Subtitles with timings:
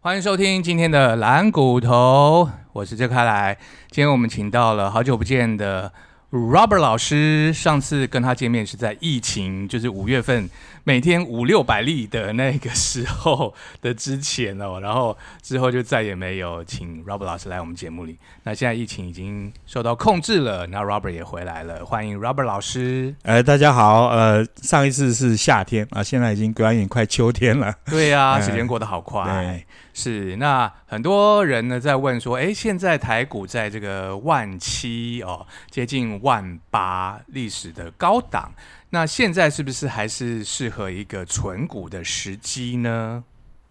[0.00, 3.58] 欢迎收听今天的蓝骨头，我是周开来。
[3.90, 5.92] 今天我们请到了好久不见的
[6.30, 10.50] Robert 老师，上次跟他见面是在疫情，就是五月份。
[10.84, 13.52] 每天五六百例的那个时候
[13.82, 18.16] 的之前哦，然后之后就再也没有请 Robert 老师来我们节目里。
[18.44, 23.14] 那现在疫情已经受到控制了，那 Robert 也回来了，欢迎 Robert 老师。
[23.22, 27.74] 呃，大家好，呃，上一次是夏天啊，现在已经转眼快秋天了。
[27.84, 29.62] 对呀， 时间过得好快。
[29.92, 38.52] 是，那很多人呢在问说，哎，现在台股在这个万七哦，接近万八历史的高档。
[38.90, 43.22] 那现在是不是还是适合一个存股的时机呢？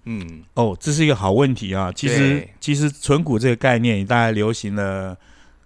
[0.03, 1.91] 嗯，哦，这是一个好问题啊。
[1.91, 5.17] 其实，其实存股这个概念大概流行了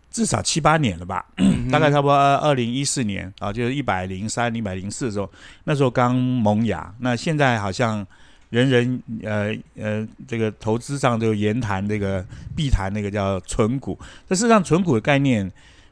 [0.10, 1.26] 至少七八年了吧？
[1.70, 5.30] 大概差不多二零一四年啊，就是一百零三、一百零四的时候，
[5.66, 6.94] 那时候刚萌芽。
[7.00, 8.08] 那现在好像
[8.52, 12.26] 人人呃呃，这个投资上都言谈这个
[12.56, 14.00] 必谈那个叫存股。
[14.30, 15.52] 但事实上，存股的概念。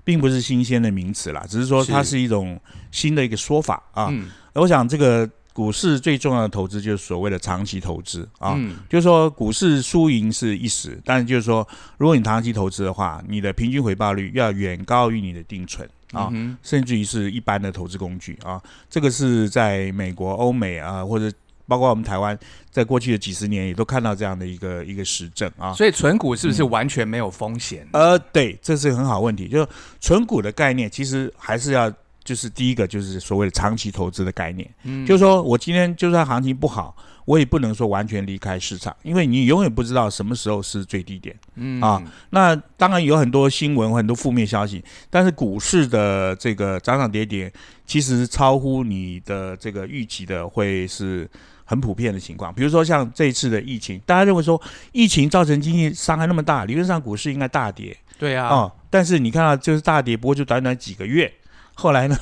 [0.10, 4.12] 并不是新鲜的名词啦，只是说它是一种新的一个说法啊。
[4.56, 11.68] 我想这个股市最重要的投资就是所谓的长期投资啊，就是说股市输赢是一时，但是就是说
[12.00, 18.60] 如果你长期投资的话，你的平均回报率要远高于你的定存啊，甚至于是一般的投资工具啊。
[18.90, 21.32] 这个是在美国、欧美啊或者。
[21.70, 22.38] 包括我们台湾，
[22.72, 27.88] 在过去的几十年也都看到这样的一个一个实证啊，所以存股是不是完全没有风险？
[27.94, 29.48] 呃，对，这是很好问题。
[29.48, 29.66] 就
[30.02, 31.90] 存股的概念，其实还是要
[32.24, 34.70] 就是第一个就是所谓的长期投资的概念。
[34.84, 36.96] 嗯，就是说我今天就算行情不好。
[37.26, 41.36] 我也不能说完全离开市场，因为你永远不知道什么时候是最低点。
[41.54, 47.54] 嗯啊，那当然有很多新闻、很多负面消息，但是股市的这个涨涨跌跌，
[47.86, 51.30] 其实超乎你的这个预期的，会是
[51.70, 52.52] 很普遍的情况。
[52.52, 54.60] 比如说像这一次的疫情，大家认为说
[54.92, 57.96] 疫情造成经济伤害那么大，理论上股市应该大跌。
[58.18, 61.32] 对啊，哦，但是你看到就是大跌，不过就短短几个月。
[61.76, 62.18] 后来呢，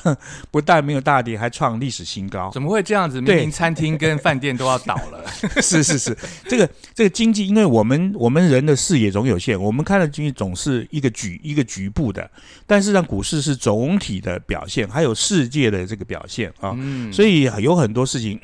[0.52, 2.48] 不但没有大跌，还创历史新高。
[2.52, 3.20] 怎么会这样子？
[3.20, 5.24] 明明餐厅跟饭店都要倒了。
[5.60, 6.16] 是是是，
[6.46, 12.30] 这个这个经济，因为我们我们人的视野总有限，我们看的经济总是一个局一个局部的，
[12.68, 16.72] 但是让股市是总体的表现，还有世界的这个表现啊。
[16.78, 17.12] 嗯。
[17.12, 18.38] 所以有很多事情，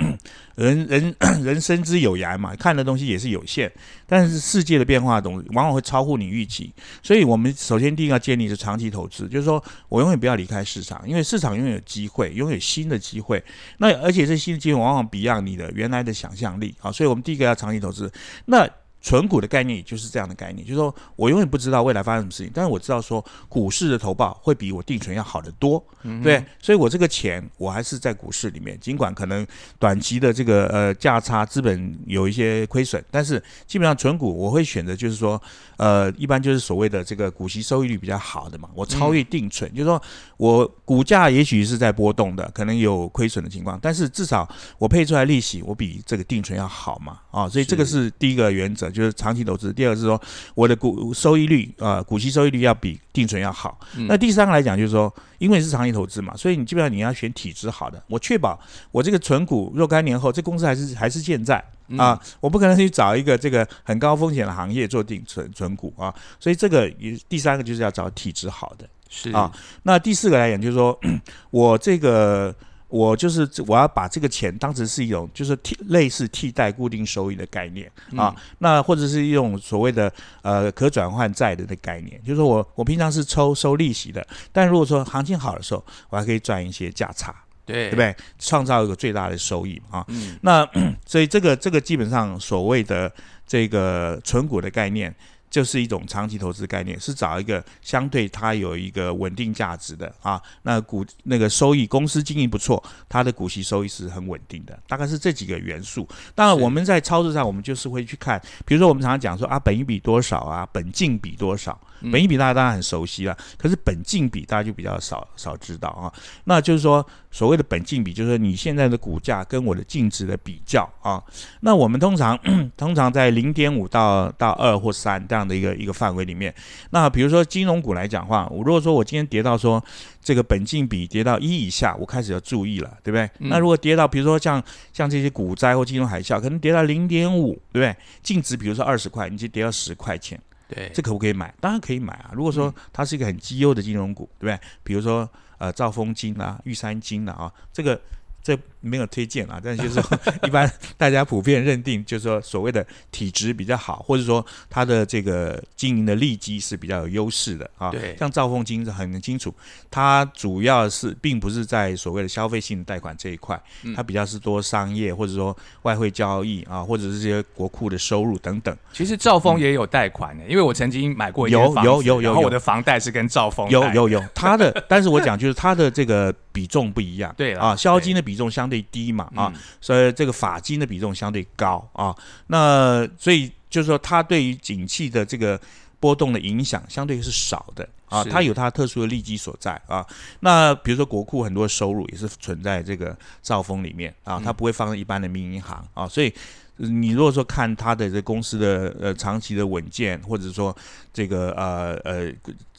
[0.57, 3.71] 人人 人生之有涯嘛，看的东西也是有限。
[4.07, 6.73] 但是世界的变化总往往会超乎你预期，
[7.03, 13.43] 所以我们首先第一个建立是长期投资，就是说我永远不要离开市场，因为市场拥有机会，拥有新的机会。
[13.79, 18.13] 那而且这新的机会往往比样你的原来的想象力啊，所以我们第一个要长期投资。
[18.45, 18.69] 那
[19.05, 25.85] 存股的概念也就是这样的概念，就是说我永远不知道未来发生什么事情，但是我知道说股市的投报会比我定存要好得多，
[26.23, 29.47] 对，所以我这个钱我还是在股市里面，尽管可能
[29.79, 35.41] 短期的这个呃价差资本有一些亏损，但是基本上存股我会选择就是说
[35.77, 40.03] 呃一般就是所谓的这个股息收益率比较好的嘛，我超越定存，就是说
[40.39, 44.49] 我股价也许是在波动的，可能有亏损的情况，但是至少
[44.79, 48.94] 我配出来利息我比这个定存要好嘛，啊，所以这个是第一个原则。
[48.95, 50.21] 就是长期投资，第二个是说
[50.55, 53.79] 我的股收益率啊，股息收益率要比定存要好。
[54.09, 58.01] 那第三个来讲，就是说，因为是长期投资嘛，所以你基本上你要选体质好的。
[58.09, 58.59] 我确保
[58.93, 61.63] 我这个存股若干年后，这公司还是还是健在
[61.99, 66.15] 啊，我不可能去找一个这个很高风险的行业做定存存股啊。
[66.39, 69.53] 所以这个也第三个就是要找体质好的，是啊。
[69.83, 70.99] 那第四个来讲，就是说
[71.51, 72.55] 我这个。
[72.89, 80.13] 我就是我要把这个钱当成是一种就是替类似替代固定收益的概念啊，那或者是一种所谓的
[80.43, 87.35] 呃可转换债的的概念，就是说我我平常是抽收利息的，但如果说行情好的时候，我还可以赚一些价差，
[87.67, 88.15] 对对不对？
[88.39, 90.07] 创造一个最大的收益啊。
[90.43, 90.65] 那
[91.05, 93.13] 所以这个这个基本上所谓的
[93.47, 95.15] 这个存股的概念。
[95.55, 106.09] 就是一种长期投资概念，是找一个相对它有一个稳定价值的啊，那股那个收益公司经营不错，它的股息收益是很稳定的，大概是这几个元素。
[106.35, 111.81] 当然我们在操作上，我们就是会去看，比如说我们常常讲说啊，本一比多少啊，本净比多少。
[112.11, 116.13] 本益比大家当然很熟悉了，可是本净比大家就比较少少知道啊。
[116.45, 121.23] 那就是说，所谓的本净比，就是说你现在的股价跟我的净值的比较啊。
[121.61, 122.39] 那我们通常
[122.77, 126.55] 通常在零点五到到二或三这样的一个一个范围里面。
[126.91, 129.83] 那比如说金融股来讲话，我如果说我今天跌到说
[130.23, 133.31] 这个本净比跌到一以下，我开始要注意了，对不对？
[133.39, 134.63] 那如果跌到比如说像
[134.93, 137.97] 像这些股灾或金融海啸，可能跌到零点五，对不对？
[138.23, 140.41] 净值比如说二十块，你就跌到十块钱。
[140.75, 141.55] 对，这可不可以买？
[141.61, 142.31] 当然可以买啊！
[142.35, 144.61] 如果说它是一个很绩优的金融股，对不对？
[144.83, 145.29] 比如说
[145.59, 148.01] 呃兆丰金啊、玉山金啊，啊，这个
[148.43, 157.91] 这没有推荐啊， 但是就是说 一般大家普遍认定，就是说所谓的体质比较好，或者说它的这个经营的利基是比较有优势的啊。
[157.91, 159.53] 对像兆丰金是很清楚，
[159.91, 168.77] 它主要是并不是在所谓的消费性贷款这一块，嗯它比较是多商业或者说外汇交易啊，或者是这些国库的收入等等。
[168.93, 177.35] 其实兆丰也有贷款的，因为我曾经买过一间有有有有有然后我的房贷是跟兆丰有有有，它的，但是我讲就是它的这个比重不一样。
[177.39, 182.15] 对啊，销金的比重相对低嘛啊，嗯所以这个法金的比重相对高啊。
[182.47, 185.61] 那所以就是说，它对于景气的这个
[185.99, 190.07] 波动的影响相对是少的啊，它有它特殊的利基所在啊。
[190.41, 196.33] 那比如说国库很多收入也是存在这个兆丰里面啊，它不会放在一般的民营银行啊，所以。
[196.79, 200.77] 呃你如果说看它的这公司的呃长期的稳健，或者说
[201.13, 202.33] 这个呃呃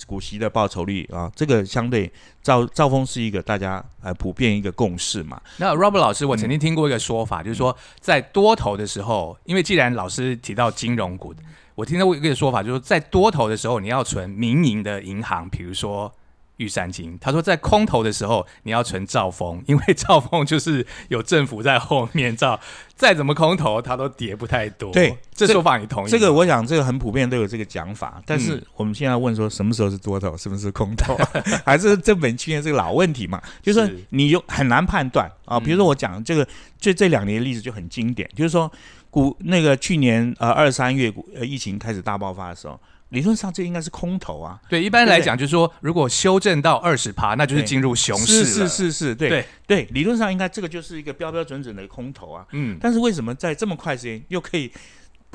[0.06, 2.12] 股息的报酬率啊，这个相对
[2.44, 5.42] 赵赵峰是一个大家呃普遍一个共识嘛。
[5.58, 11.34] 那 Robert 老师，我嗯曾经听过一个说法，就是说在多头的时候，因为既然老师提到金融股，
[11.76, 16.14] 我听到过一个说法，就是在多头的时候，你要存民营的银行，比如说
[16.57, 17.18] 玉山金。
[17.19, 22.60] 他说在空头的时候，你要存兆丰， 因为兆丰就是有政府在后面照，
[22.96, 24.92] 再怎么空头它都跌不太多。
[24.92, 26.10] 对这这说法你同意？
[26.10, 31.18] 这个我想这个很普遍都有这个讲法，但是嗯我们现在问说什么时候是多头，什么是空头，
[31.66, 33.42] 还是这本清源这个老问题嘛？
[33.62, 35.58] 就是你有很难判断啊。
[35.58, 36.48] 嗯比如说我讲这个，
[36.80, 38.72] 这这两年的例子就很经典，就是说
[39.10, 42.80] 股那个去年呃二三月股呃疫情开始大爆发的时候，
[43.10, 48.68] 理论上这应该是空头啊，对一般来讲，就是说如果修正到二十趴，那就是进入熊市是了。
[48.68, 49.30] 是是是，对。
[49.30, 49.46] 对。
[49.68, 52.46] 对，理论上应该这个就是一个标标准准的空头啊。
[52.52, 54.72] 嗯，但是为什么在这么快时间又可以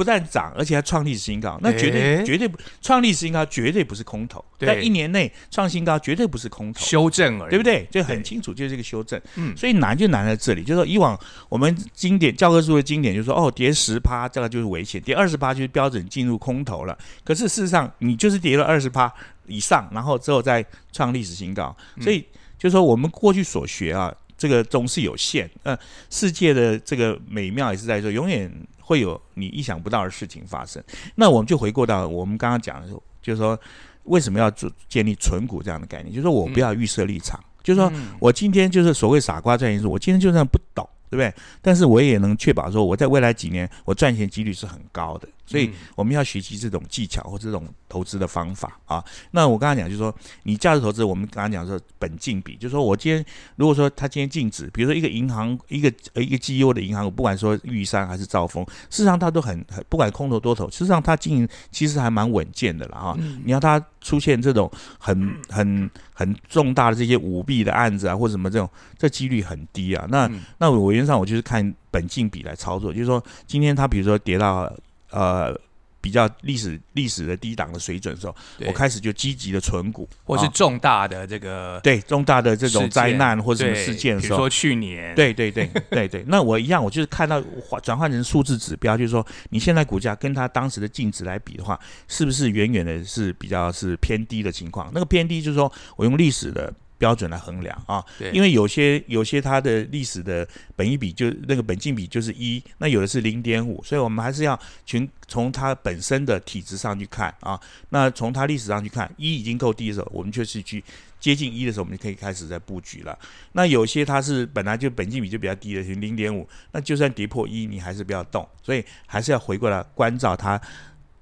[0.00, 1.58] 不但涨，而且还创历史新高？
[1.60, 6.80] 那绝对、诶绝对不创历史新高，绝对不是空头，对在一年内创新高绝对不是空头。
[6.80, 7.62] 修正而已，对不？
[7.62, 7.86] 对？
[7.90, 9.20] 就很清楚，就是这个修正。
[9.36, 11.18] 嗯所以难就难在这里，就是说以往
[11.50, 16.96] 我们经典教科书的经典，就是说哦，跌十趴这个就是危险，跌二十趴就是标准进入空头了。
[17.22, 19.12] 可是事实上，你就是跌了二十趴
[19.48, 21.76] 以上，然后之后再创历史新高。
[21.96, 22.24] 嗯所以
[22.58, 25.48] 就是说我们过去所学啊，这个总是有限。
[25.64, 25.78] 呃，
[26.08, 28.50] 世界的这个美妙也是在说，永远
[28.80, 30.82] 会有你意想不到的事情发生。
[31.16, 33.60] 那我们就回过到我们刚刚讲的时候，就是说
[34.04, 37.90] 为什么要做建立存股这样的概念，就是说我不要预设立场，就是说。
[37.94, 41.32] 嗯我今天就是所谓傻瓜赚钱术，我今天就算不懂，对不对？
[41.60, 49.04] 但是我也能确保说我在未来几年我赚钱几率是很高的，所以嗯我们要学习这种技巧或这种投资的方法啊。
[49.32, 50.14] 那我刚刚讲就是说，
[50.44, 53.24] 你价值投资，我们刚刚讲说本净比，就是说我今天
[53.56, 63.16] 如果说他今天净值，比如说一个银行一个呃一个绩优的银行股，不管说玉山还是兆丰，事实上它都很很不管空头多头，事实上它经营其实还蛮稳健的了啊。
[63.18, 70.06] 嗯你要它出现这种很很很重大的这些舞弊的案子啊，或者什么这种，这几率很低啊。
[70.08, 74.70] 那、嗯那我原则上我就是看本净比来操作，就是说今天它比如说跌到
[75.10, 75.58] 呃
[76.02, 78.34] 比较历史历史的低档的水准的时候，
[78.66, 80.50] 我开始就积极的存股，或是啊。
[80.54, 84.38] 重大的这个对重大的这种灾难或者什么事件的时候。
[84.38, 91.78] 比如说，去年，对对对 对对，那我一样，我就是看到换转换成数字指标，就是说你现在股价跟它当时的净值来比的话，
[92.08, 94.90] 是不是远远的是比较是偏低的情况？
[94.94, 107.58] 那个偏低就是说我用历史的标准来衡量啊，对，因为有些有些它的历史的本益比就那个本净比就是一，那有的是零点五，所以我们还是要从从它本身的体质上去看啊。
[107.88, 110.84] 那从它历史上去看，一已经够低的时候，我们就是去
[111.18, 113.18] 接近一的时候，我们就可以开始在布局了。
[113.52, 120.60] 那有些它是本来就本净比就比较低的，零点五，那就算跌破一，你还是不要动，所以还是要回过来关照它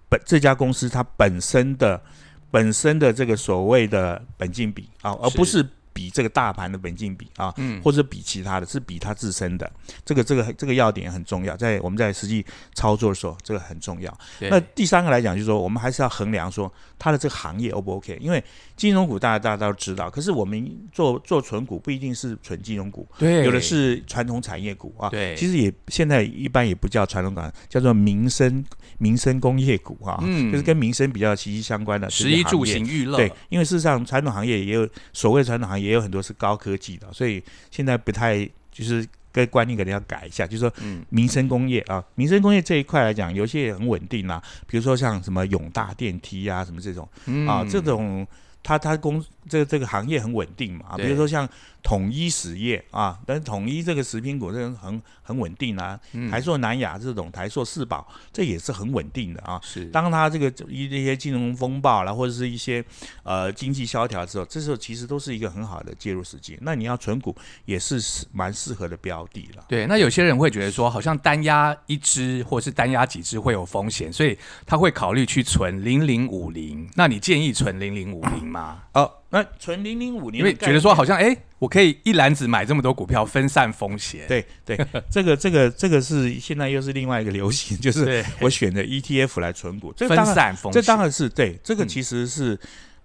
[0.08, 2.02] 本这家公司它本身的
[2.50, 7.52] 本身的这个所谓的本金比啊，而不是比这个大盘的本金比啊。
[7.57, 9.71] 嗯，或者比其他的，是比它自身的，
[10.05, 14.17] 这个这个这个要点很重要，在我们在实际操作的时候，这个很重要。
[14.43, 18.43] 那第三个来讲，就是说我们还是要衡量说它的这个行业 O 不 OK，因为
[18.76, 25.09] 金融股大家大家都知道，可是我们做做纯股不一定是纯金融股，对，有的是传统产业股啊。
[25.11, 28.64] 对其实也现在一般也不叫传统股，叫做民生
[28.99, 30.52] 民生工业股啊，嗯。
[30.52, 47.09] 就是跟民生比较息息相关的食衣住行娱乐，对，因为事实上传统行业也有所谓传统行业也有很多是高科技的，所以现在不太就是跟观念可能要改一下，就是说嗯，民生工业啊，民生工业这一块来讲，有些也很稳定啦、比如说像什么永大电梯啊，什么这种。
[47.26, 47.47] 嗯。
[47.47, 48.26] 啊，这种
[48.62, 51.49] 它它工这个这个行业很稳定嘛，啊比如说像
[51.82, 59.61] 统一实业啊，但是统一这个食品股这个很很稳定啊，嗯台塑、南亚这种台塑、四宝，这也是很稳定的啊。
[59.62, 62.85] 是当它这个一一些金融风暴啦，或者是一些
[63.23, 66.58] 呃经济萧条之后，这时候其实都是一个很好的介入时机。
[66.62, 68.00] 那你要存股也是
[68.32, 69.64] 蛮适合的标的了。
[69.68, 76.88] 对，那有些人会觉得说，好像单压一只或是单压几只会有风险，所以他会考虑去存零零五零。
[76.94, 78.82] 那你建议存零零五零吗？
[78.94, 84.26] 哦，那存零零五零，因为觉得说好像哎，我可以一篮子买这么多股票，分散风险。
[84.26, 84.78] 对对，
[85.11, 90.80] 这个这个这个是现在又是另外一个流行， 就是，我选的 ETF 来存股，这分散风险。
[90.80, 92.58] 这当然是对，这个嗯其实是、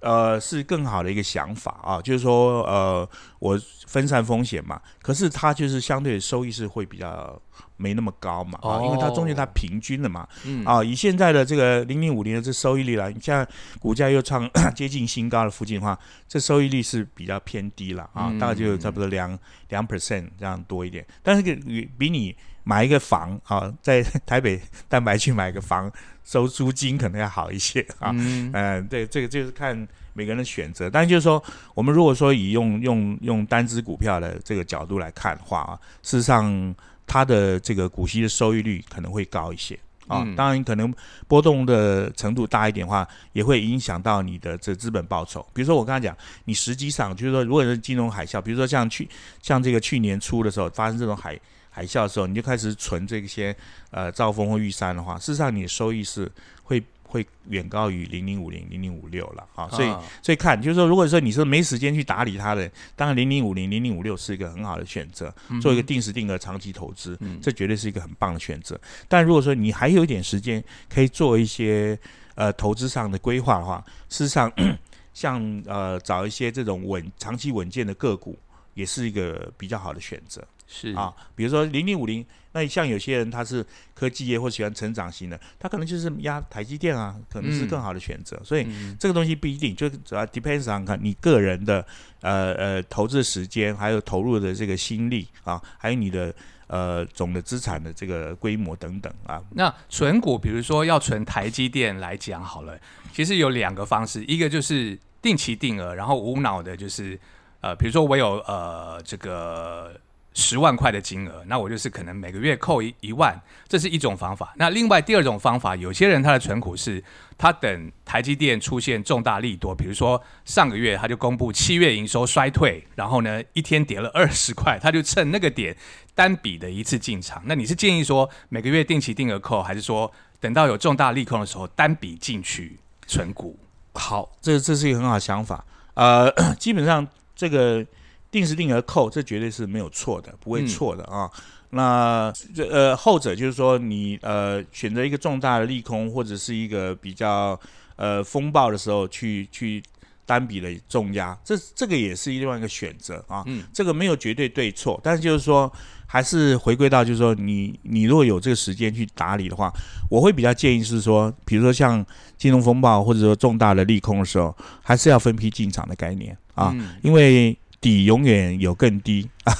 [0.03, 7.39] 呃是更好的一个想法啊，就是说呃我分散风险嘛，可是它就是相对收益是会比较
[7.77, 10.63] 没那么高嘛啊，因为它中间它哦平均的嘛嗯。
[10.65, 13.45] 啊，以现在的这个零零五零的这收益率来，你像
[13.79, 18.39] 股价又创 接近新高的附近的话，这收益率是比较偏低了啊，嗯。
[18.39, 19.37] 大概就差不多两
[19.69, 21.55] 两 percent 这样多一点，但是个
[21.97, 25.91] 比你买一个房啊，在台北蛋白去买个房
[26.23, 28.11] 收租金可能要好一些啊。
[28.13, 29.75] 嗯呃、对，这个就是看
[30.13, 30.89] 每个人的选择。
[30.89, 31.43] 但就是说，
[31.73, 36.73] 我们如果说以用用用单只股票的这个角度来看的话啊，事实上
[37.05, 39.77] 它的这个股息的收益率可能会高一些。
[40.05, 40.93] 啊嗯，当然可能
[41.29, 45.45] 波动的程度大一点的话，也会影响到你的这资本报酬。
[45.53, 49.07] 比如说我刚才讲，你实际上就是说，如果是金融海啸，比如说像去
[49.41, 51.39] 像这个去年初的时候发生这种海
[51.75, 53.55] 海啸的时候，你就开始存这些
[53.89, 56.31] 呃兆丰或玉山的话，事实上你的收益是
[56.63, 59.67] 会会远高于零零五零、零零五六了啊。
[59.69, 68.79] 所以啊所以看就是说，如果说你是没时间去打理它的，当然零零五零、零零五六是一个很好的选择，做一个定时定额长期投资，嗯这绝对是一个很棒的选择。
[69.07, 71.97] 但如果说你还有一点时间，可以做一些
[72.35, 74.51] 呃投资上的规划的话，事实上
[75.13, 78.37] 像呃找一些这种稳长期稳健的个股，
[78.73, 80.43] 也是一个比较好的选择。
[80.67, 88.39] 是啊，比如说零零五零，那像有些人他是科技业或喜欢成长型的，他可能就是压台积电啊，可能是嗯更好的选择。
[88.43, 91.85] 所以嗯这个东西不一定，就主要 depends on 看你个人的
[92.21, 96.33] 呃呃投资时间，还有投入的这个心力啊，还有你的
[96.67, 99.41] 呃总的资产的这个规模等等啊。
[99.51, 102.79] 那存股，比如说要存台积电来讲好了，
[103.11, 107.19] 其实有两个方式，一个就是定期定额，然后无脑的，就是
[107.61, 109.99] 呃，比如说我有呃这个
[110.33, 114.53] 十万块的金额，那我就是可能每个月扣一一万，这是一种方法。
[114.57, 117.03] 那另外第二种方法，有些人他的存股是
[117.37, 125.75] 他等台积电出现重大利多，比如说上个月他就公布七月营收衰退，然后呢一天跌了二十块，他就趁那个点
[126.15, 127.41] 单笔的一次进场。
[127.45, 133.59] 那你是建议说每个月定期定额扣，还是说等到有重大利空的时候单笔进去存股？
[133.93, 135.63] 好，这这是一个很好的想法。
[135.93, 137.85] 呃， 基本上这个
[138.33, 141.29] 定时定额扣，这绝对是没有错的，不会嗯错的啊。
[141.69, 147.59] 那这呃后者就是说你呃选择一个重大的利空或者是一个比较
[147.95, 149.81] 呃风暴的时候去去
[150.25, 153.43] 单笔的重压，这这个也是另外一个选择啊。
[153.45, 155.71] 嗯这个没有绝对对错，但是就是说
[156.07, 159.71] 还是回归到就是说你你如果有这个时间去打理的话，
[160.09, 162.03] 我会比较建议是说，比如说像
[162.37, 169.53] 金融风暴或者说重大的利空的时候，还是要分批进场的概念啊，嗯因为底永远有更低啊，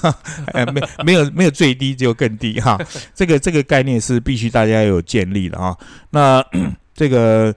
[0.53, 2.80] 呃， 没没有没有最低，只有更低哈、
[3.13, 5.77] 这个这个概念是必须大家要有建立的啊。
[6.12, 6.44] 那
[6.96, 7.53] 这个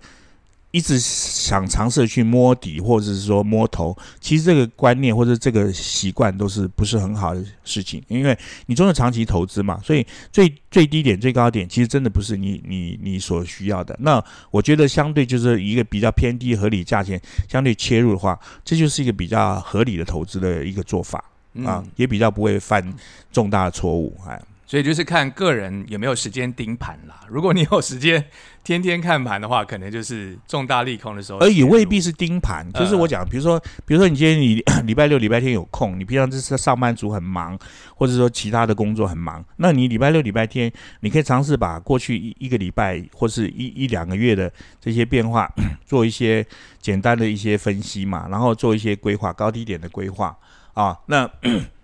[0.77, 13.97] 一直想尝试去摸底或者是说摸头，其实这个观念或者这个习惯都是不是很好的事情，因为你终究长期投资嘛，所以最最低点、最高点其实真的不是你你你所需要的。
[14.01, 17.19] 那我觉得相对就是一个比较偏低合理价钱
[17.49, 21.19] 相对切入的话，这就是一个比较合理的投资的一个做法
[21.65, 22.95] 啊嗯，也比较不会犯
[23.33, 24.39] 重大的错误哎。
[24.67, 27.21] 所以就是看个人有没有时间盯盘啦。
[27.29, 28.23] 如果你有时间
[28.65, 37.57] 天天看盘的话，可能就是重大利空的时候而，也未必是盯盘，呃就是我讲，比如说，比如说你今天你 礼拜六、礼拜天有空，你平常就是上班族很忙，
[37.95, 45.49] 或者说其他的工作很忙，那你礼拜六、礼拜天，你可以尝试把过去一一个礼拜或是一一两个月的这些变化
[45.87, 46.45] 做一些
[46.81, 50.37] 简单的一些分析嘛，然后做一些规划，高低点的规划。
[50.75, 51.27] 啊，那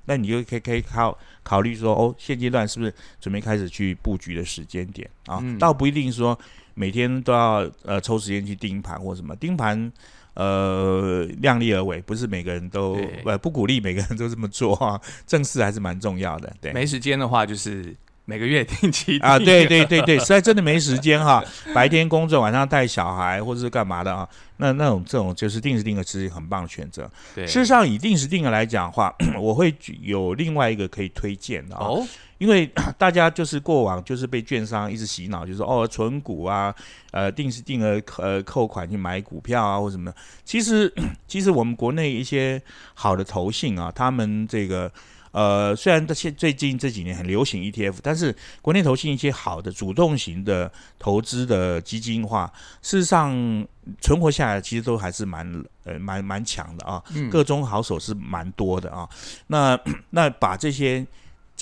[0.05, 5.39] 那你就可以可以考考虑说，哦，现阶段是不是准备开始去布局的时间点啊？
[5.43, 6.39] 嗯倒不一定说
[6.75, 9.93] 每天都要呃抽时间去盯盘或什么盯盘。
[10.35, 14.99] 呃，量力而为，不是每个人都呃不鼓励每个人都这么做啊。
[15.27, 16.73] 正事还是蛮重要的，对。
[16.73, 17.95] 没时间的话，就是
[18.25, 21.43] 每个月定期啊，定对对对对，实在真的没时间哈，
[21.75, 24.29] 白天工作，晚上带小孩或者是干嘛的啊？
[24.59, 27.11] 那那种这种就是定时定额，是很棒的选择。
[27.35, 32.07] 对事实上，以定时定额来讲的话， 我会举有另外一个可以推荐的啊，哦，
[32.39, 36.73] 因为 大家就是过往就是被券商一直洗脑，就是说哦存股啊，
[37.11, 40.17] 呃定时定额呃扣款去买股票啊或什么的。
[40.45, 40.93] 其实
[41.27, 42.63] 其实我们国内一些
[42.95, 44.91] 好的投信啊，他们这个。
[45.33, 52.51] 呃，虽然现最近这几年很流行 ETF，但是国内投信一些好的主动型的投资的基金化，
[52.83, 53.33] 事实上
[54.01, 59.09] 存活下来其实都还是蛮呃蛮蛮强的啊，各中好手是蛮多的啊。
[59.49, 59.79] 那
[60.11, 61.05] 那把这些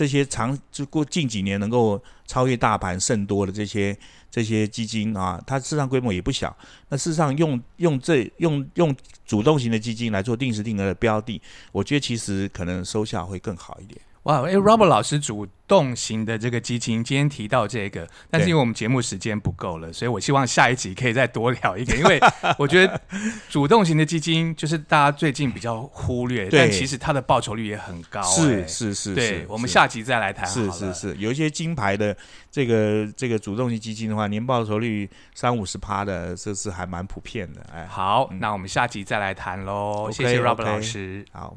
[0.00, 3.94] 这些长就过近几年能够超越大盘甚多的这些
[4.30, 6.56] 这些基金啊，它市场规模也不小。
[6.88, 11.38] 那事实上用用这用用主动型的基金来做定时定额的标的，
[11.70, 14.00] 我觉得其实可能收效会更好一点。
[14.24, 22.20] 哇，哎，Robert 老师主动型的这个基金，今天提到这个，但是因为我们节目时间不够了，所以我希望下一集可以再多聊一点，因为
[22.58, 23.00] 我觉得
[23.48, 30.70] 主动型的基金就是大家最近比较忽略，但其实它的报酬率也很高、是哎是是，对是，我们下集再来谈是。
[30.70, 32.14] 是是，有一些金牌的
[32.50, 37.64] 这个这个主动型基金的话，年报酬率三五十趴的，这是还蛮普遍的。
[37.72, 38.38] 哎，好，嗯。
[38.38, 40.10] 那我们下集再来谈喽。
[40.12, 41.56] 谢谢 Robert 老师，好，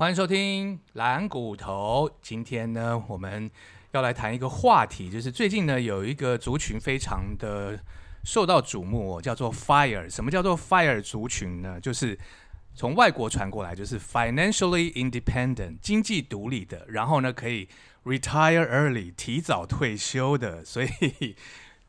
[0.00, 2.10] 欢迎收听蓝骨头。
[2.22, 3.50] 今天呢，我们
[3.92, 7.78] 要来谈一个话题，就是最近呢有一个族群非常的
[8.24, 10.08] 受到瞩目、叫做 FIRE。
[10.08, 11.78] 什么叫做 FIRE 族群呢？
[11.78, 12.18] 就是
[12.74, 17.68] 从外国传过来，就是 financially independent 经济独立的，然后呢可以
[18.04, 21.36] retire early 提早退休的，所以。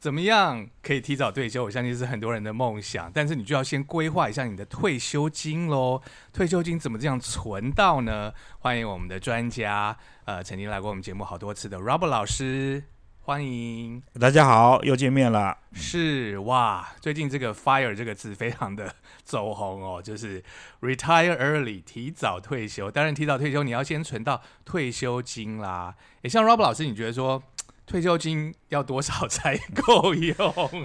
[0.01, 1.63] 怎么样可以提早退休？
[1.63, 6.01] 我相信是很多人的梦想，但是你就要先规划一下你的退休金喽。
[6.33, 8.33] 退休金怎么这样存到呢？
[8.57, 12.83] 欢迎我们的专家，呃，曾经来过我们节目好多次的 Robert 老师，
[13.19, 14.01] 欢迎。
[14.19, 15.55] 大家好，又见面了。
[15.73, 20.43] 是哇，最近这个 “fire” 这个字非常的走红哦，就是
[20.81, 22.89] retire early 提早退休。
[22.89, 25.95] 当然，提早退休你要先存到退休金啦。
[26.23, 27.43] 也像 Robert 老师，你觉得说
[27.91, 30.35] 退休金要多少才够用？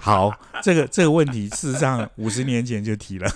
[0.01, 3.31] 好，这个这个问题事实上 五十年前就提了。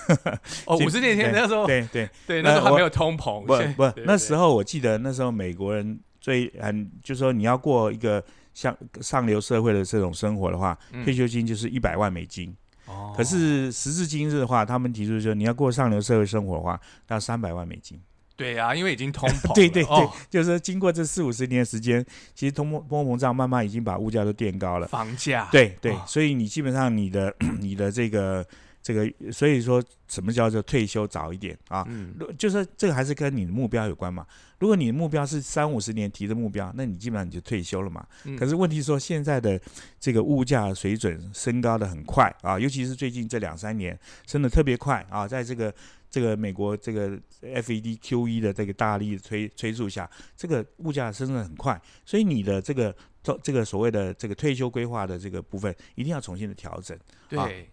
[0.66, 8.22] 哦， 五十年前那时候，对对，对，那时候还没有通膨，不现不对，那时候我记得那时候美国人最很就说你要过一个
[8.52, 12.52] 像上流社会的这种生活的话，嗯退休金就是一百万美金。
[12.86, 18.00] 哦可是时至今日的话，他们提出说你要过上流社会生活的话，要三百万美金。
[18.40, 20.10] 对啊，因为已经通膨，对对对，哦。
[20.30, 22.02] 就是说经过这四五十年的时间，
[22.34, 24.86] 其实通货通货膨胀慢慢已经把物价都垫高了。
[24.86, 28.42] 房价，对对哦，所以你基本上你的 你的这个
[28.82, 31.84] 这个，所以说什么叫做退休早一点啊？
[31.88, 34.26] 嗯，如就是这个还是跟你的目标有关嘛。
[34.58, 38.06] 如果你的目标是三五十年提的目标，那你基本上你就退休了嘛。
[38.24, 39.60] 嗯可是问题是说现在的
[39.98, 45.74] 这个物价水准升高的很快啊，尤其是最近这两三年升的特别快啊，在这个
[46.10, 52.94] 这个美国这个 FED QE 的这个大力催催促下，这个物价升的很快，所以你的这个
[53.42, 56.96] 这个所谓的这个退休规划的这个部分一定要重新的调整。
[57.38, 57.70] 啊对，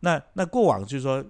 [0.00, 1.24] 那那过往就是说，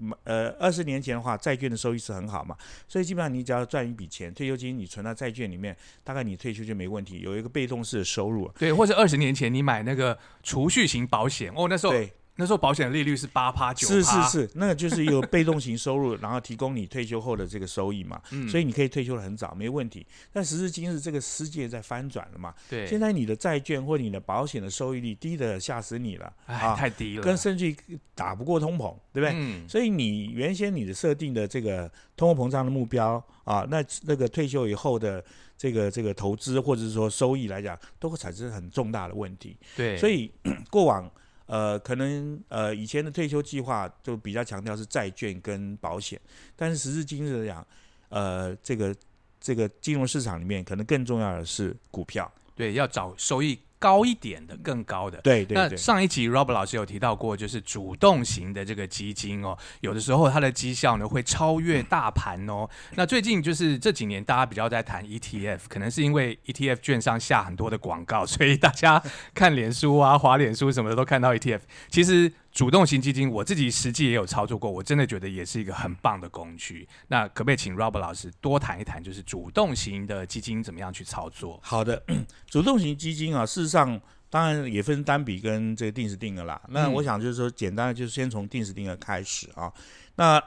[0.00, 2.56] 嗯呃，二十年前的话，债券的收益是很好嘛，
[2.88, 8.54] 所以基本上你只要赚一笔钱，退休金你存到债券里面，大概你退休就没问题，有一个被动式的收入了。
[8.58, 18.48] 对，或者二十年前你买那个储蓄型保险，哦，那时候对，那时候保险利率是八趴九是，是是，那个就是有被动型收入，然后提供你退休后的这个收益嘛， 嗯。
[18.48, 20.06] 所以你可以退休的很早，没问题。
[20.32, 27.76] 但时至今日，这个世界在翻转了嘛，对，现在你的债券或你的保险的收益率低的吓死你了哎啊，太低了，跟甚至于
[28.14, 29.32] 打不过通膨，对不对？
[29.34, 35.22] 嗯，所以你原先你的设定的这个通货膨胀的目标啊，那那个退休以后的
[35.58, 39.56] 这个这个投资或者是说收益来讲，都会产生很重大的问题。
[39.76, 40.32] 对，所以
[40.70, 41.10] 过往
[41.52, 46.18] 呃可能呃以前的退休计划就比较强调是债券跟保险，
[46.56, 47.66] 但是时至今日来讲，
[48.08, 48.96] 呃这个
[49.38, 52.32] 这个金融市场里面可能更重要的是股票。
[52.54, 55.16] 对要找收益高一点的，更高的。
[55.16, 55.76] 那对对那。
[55.76, 62.68] 上一集 Rob 老师有提到过，就是主动型的这个基金哦，有的时候它的绩效呢会超越大盘哦。
[62.94, 69.02] 那最近就是这几年大家比较在谈 ETF，可能是因为 ETF 券上下很多的广告，所以大家
[69.34, 71.62] 看脸书啊、滑脸书什么的都看到 ETF。
[71.88, 76.86] 其实主动型基金我自己实际也有操作过，我真的觉得也是一个很棒的工具。
[77.08, 81.58] 那可不可以请 Rob 老师多谈一谈，就是主动型的基金怎么样去操作？
[81.62, 82.02] 好的，
[82.46, 86.60] 主动型基金啊，事实上当然也分单笔跟这个定时定额啦。
[86.68, 89.72] 那嗯我想就是说，简单的就是先从定时定额开始啊。
[90.16, 90.38] 那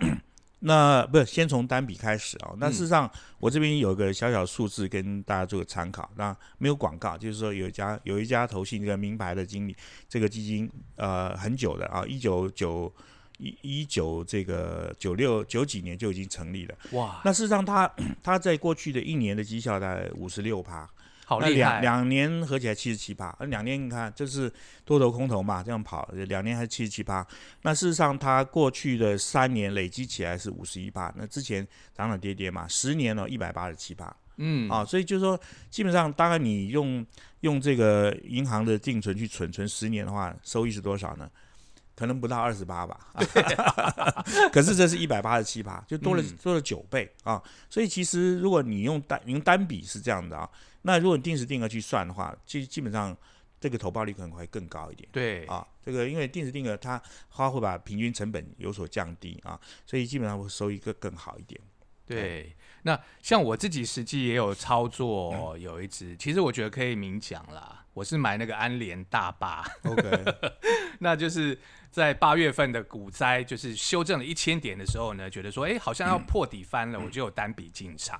[0.67, 6.09] 那不是先从单笔开始啊、那事实上，我这边有个小小数字跟大家做个参考。
[6.15, 9.77] 那没有广告，就是说有一家有一家投信这个名牌的经理，
[10.09, 12.91] 这个基金呃很久的啊，一九九
[13.37, 16.75] 一一九这个九六九几年就已经成立了。
[16.93, 17.87] 哇，那事实上他，
[18.23, 20.89] 他在过去的一年的绩效大概五十六趴，
[21.25, 21.81] 好厉害！
[21.81, 24.51] 两年合起来七十七趴，那两年你看这是
[24.85, 27.25] 多头空头嘛，这样跑，两年还是七十七趴。
[27.63, 37.03] 那事实上，它过去的三年累积起来是五十一趴，那之前涨涨跌跌嘛，十年了一百八十七趴嗯，啊，所以就是说，基本上大概你用
[37.39, 41.29] 用这个银行的定存去存存十年的话，收益是多少呢？
[41.95, 42.99] 可能不到 二十八吧，
[44.51, 47.41] 可是这是一百八十七趴，就多了嗯多了九倍啊！
[47.69, 50.49] 所以其实如果你用单用单笔是这样的啊，
[50.81, 53.15] 那如果你定时定额去算的话，基基本上
[53.59, 55.65] 这个投报率可能会更高一点对，啊。
[55.83, 61.61] 这个因为定时定额它它会把平均成本有所降低啊，所以基本上会收益更更好一点。
[62.07, 67.84] 对，那像我自己实际也有操嗯作，有一只，其实我觉得可以明讲啦。
[67.95, 70.03] 我是买那个安联大坝，OK，
[70.99, 71.57] 那就是
[71.89, 78.19] 在八月份的股灾，就是修正了一千点的时候呢，觉得说，哎，好像要破底翻了，我就有单笔进场。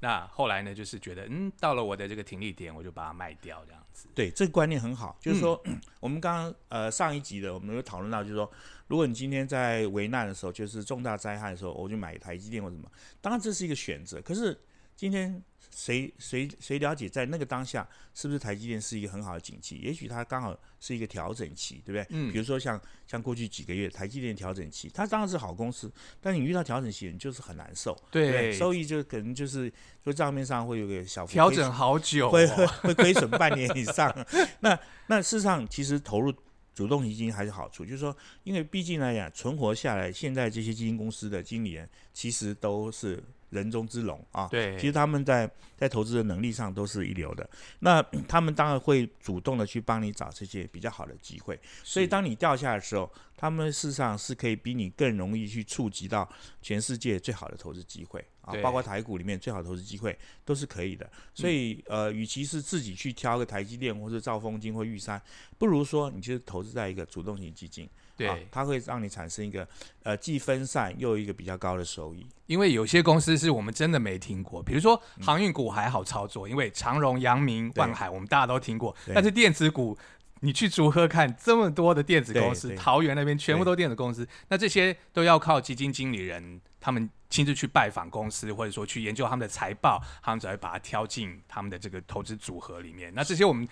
[0.00, 4.08] 那后来呢，就是觉得，嗯，到了我的这个停利点，我就把它卖掉，这样子。
[4.16, 5.62] 对，这个观念很好，就是说，
[6.00, 8.50] 我们刚刚呃上一集的我们有讨论到，就是说，
[8.88, 14.20] 如果你今天在危难的时候，就是重大灾害的时候，我就买台积电或什么，当然这是一个选择。
[14.20, 14.58] 可是
[14.96, 15.40] 今天
[15.74, 19.76] 谁谁谁了解在那个当下是不是台积电是一个很好的景气？
[19.78, 22.06] 也许它刚好是一个调整期，对不对？
[22.10, 29.72] 嗯比如说像像过去几个月台积电调整期，它当然是好公司，但你遇到调整期，你就是很难受，对不对，对，收益就可能就是
[30.04, 34.14] 就账面上会有个小调整好久、会会哦，会亏损半年以上。
[34.60, 36.32] 那那事实上，其实投入
[36.74, 43.22] 主动基金还是好处，就是说，因为毕竟来讲，存活下来，现在这些基金公司的经理人其实都是
[43.54, 44.46] 人中之龙啊。
[44.48, 51.58] 对，其实他们在在投资的能力上都是一流的，那 他们当然会主动的去帮你找这些比较好的机会。
[51.82, 56.28] 所以当你掉下来的时候，他们事实上是可以比你更容易去触及到
[56.62, 61.10] 全世界最好的投资机会啊，包括台股里面最好的投资机会都是可以的。
[61.34, 65.20] 所以呃，与其是自己去挑个台积电或者兆丰金或玉山，
[65.58, 69.66] 不如说你就是投资在一个主动型基金，对、啊，它会让你产生一个
[70.02, 72.26] 呃既分散又一个比较高的收益。
[72.46, 79.96] 因为有些公司是我们真的没听过，比如说嗯航运股还好操作，因为长荣、阳明、万海我们大家都听过，但是电子股。
[80.40, 93.10] 你去竹科看这么多的电子公司，桃园那边全部都电子公司，那这些都要靠基金经理人他们亲自去拜访公司，或者说去研究他们的财报，他们才会把它挑进他们的这个投资组合里面。
[93.14, 93.66] 那这些我们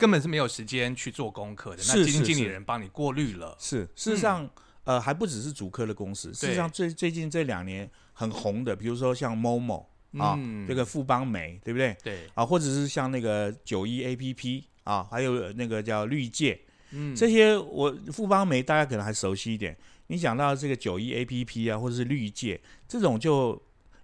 [0.00, 3.54] 根本是没有时间去做功课的，那是基金经理人帮你过滤了。
[3.58, 4.48] 是，事实上，
[4.84, 9.84] 呃，还不只是主科的公司，事实上最最近这两年很红的，比如说像 Momo
[10.18, 10.66] 啊，嗯。
[10.66, 11.94] 这个富邦美，对不对？
[12.02, 16.58] 对，啊，或者是像那个九一 APP 啊，还有那个叫绿界，
[16.92, 19.76] 嗯，这些我富邦美大家可能还熟悉一点。
[20.06, 23.60] 你讲到这个九一 APP 啊，或者是绿界这种，就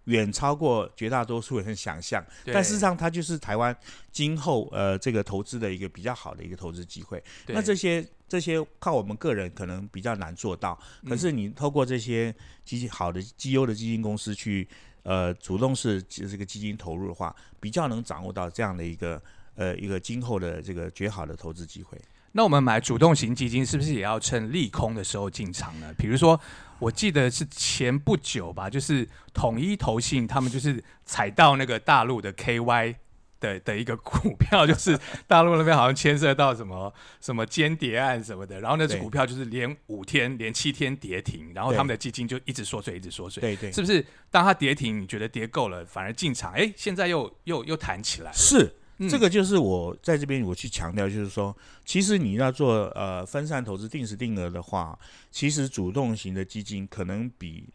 [0.07, 2.25] 远超过绝大多数人的想象。
[2.47, 3.77] 但事实上，它就是台湾
[4.11, 7.23] 今后呃这个投资的一个比较好的一个投资机会。
[7.47, 14.67] 那这些这些靠我们个人可能比较难做到，嗯可是你透过这些基金好的绩优的基金公司去
[15.05, 19.23] 呃主动式这个基金投入的话，比较能掌握到这样的一个
[19.55, 21.97] 呃一个今后的这个绝好的投资机会。
[22.33, 25.95] 那我们买主动型基金是不是也要趁利空的时候进场呢？
[25.97, 26.39] 比如说，
[26.79, 32.97] 我记得是前不久吧，就是统一投信他们就是踩到那个大陆的 KY
[33.39, 43.41] 的的一个股票，就是大陆那边好像牵涉到什么什么间谍案什么的，然后那只股票就是连五天连七天跌停，然后他们的基金就一直缩水，一直缩水。
[43.41, 44.05] 对对，是不是？
[44.31, 48.33] 当它跌停，你觉得跌够了，反而进场，哎，现在又又又弹起来。
[48.33, 48.75] 是。
[48.99, 54.99] 嗯这个就是我在这边我去强调，就是说，其实你要做呃分散投资、定时定额的话，
[55.31, 57.69] 其实主动型的基金可能比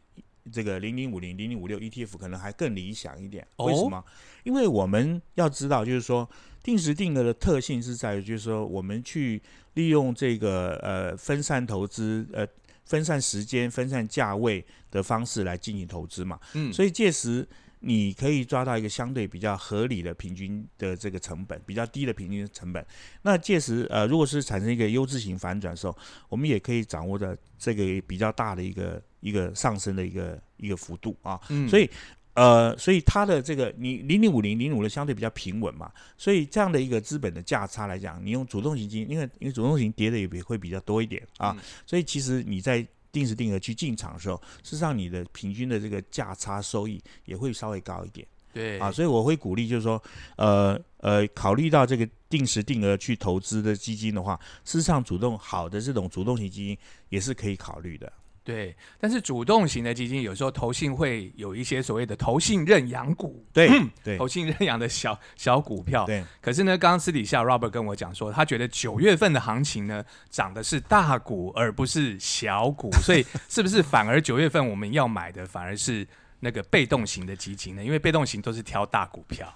[0.51, 3.47] 这个零零五零、零零五六 ETF 可能还更理想一点。
[3.57, 4.03] 哦为什么？
[4.43, 6.29] 因为我们要知道，就是说
[6.63, 9.41] 定时定额的特性是在于，就是说我们去
[9.75, 12.47] 利用这个呃分散投资呃。
[12.83, 17.47] 分散时间、分散价位的方式来进行投资嘛，嗯，所以届时
[17.81, 22.85] 你可以抓到一个相对比较合理的平均的这个成本，比较低的平均成本。
[23.23, 25.97] 那届时呃，如果是产生一个优质型反转的时候，
[26.29, 31.39] 我们也可以掌握的这个比较大的一个一个上升的一个一个幅度啊。
[31.49, 31.89] 嗯所以
[32.33, 48.25] 呃，所以它的这个你零零五零零五的相对比较平稳嘛，所以这样的一个资本的价差来讲，你用主动型基金，因为因为主动型跌的也会比较多一点啊，嗯所以其实你在定时定额去进场的时候，事实上你的平均的这个价差收益也会稍微高一点。
[48.53, 50.01] 对啊，所以我会鼓励，就是说，
[50.35, 58.11] 呃呃，考虑到这个定时定额去投资的基金的话，事实上主动好的这种主动型基金也是可以考虑的。
[58.43, 63.69] 对，但是主动型的基金有时候投信会有一些所谓的投信认养股，对
[64.03, 66.05] 对投信认养的小小股票。
[66.07, 76.07] 对，可是呢，刚刚私底下 Robert 跟我讲说，他觉得九月份的行情呢涨的是大股而不是小股，所以是不是反而九月份我们要买的反而是
[76.39, 77.83] 那个被动型的基金呢？
[77.83, 79.53] 因为被动型都是挑大股票。